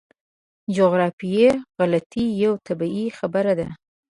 جغرافیایي 0.75 1.49
غلطي 1.77 2.23
یوه 2.43 2.57
طبیعي 2.67 3.05
خبره 3.17 3.53
ده. 3.59 3.67